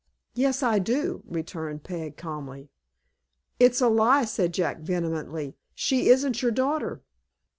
"Yes, 0.33 0.63
I 0.63 0.79
do," 0.79 1.21
returned 1.27 1.83
Peg, 1.83 2.17
calmly. 2.17 2.71
"It's 3.59 3.81
a 3.81 3.87
lie," 3.87 4.25
said 4.25 4.51
Jack, 4.51 4.79
vehemently. 4.79 5.57
"She 5.75 6.09
isn't 6.09 6.41
your 6.41 6.49
daughter." 6.51 7.03